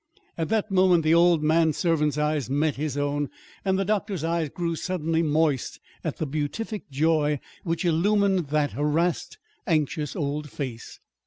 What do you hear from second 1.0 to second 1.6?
the old